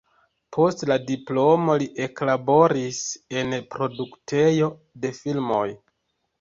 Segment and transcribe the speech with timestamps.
[0.55, 3.03] Post la diplomo li eklaboris
[3.43, 5.65] en produktejo de filmoj.